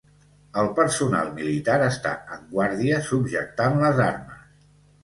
[0.61, 4.47] El personal militar està en guàrdia subjectant les armes.